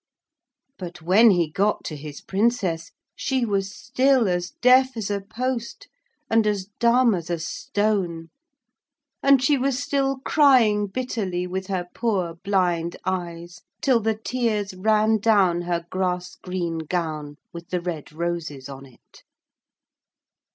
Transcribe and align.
But 0.79 1.03
when 1.03 1.29
he 1.29 1.47
got 1.47 1.83
to 1.83 1.95
his 1.95 2.21
Princess 2.21 2.91
she 3.15 3.45
was 3.45 3.71
still 3.71 4.27
as 4.27 4.49
deaf 4.59 4.97
as 4.97 5.11
a 5.11 5.21
post 5.21 5.89
and 6.27 6.47
as 6.47 6.65
dumb 6.79 7.13
as 7.13 7.29
a 7.29 7.37
stone, 7.37 8.29
and 9.21 9.43
she 9.43 9.59
was 9.59 9.77
still 9.77 10.17
crying 10.25 10.87
bitterly 10.87 11.45
with 11.45 11.67
her 11.67 11.87
poor 11.93 12.33
blind 12.43 12.97
eyes, 13.05 13.61
till 13.79 13.99
the 13.99 14.15
tears 14.17 14.73
ran 14.73 15.19
down 15.19 15.61
her 15.61 15.85
grass 15.91 16.33
green 16.33 16.79
gown 16.79 17.35
with 17.53 17.69
the 17.69 17.79
red 17.79 18.11
roses 18.11 18.67
on 18.67 18.87
it. 18.87 19.21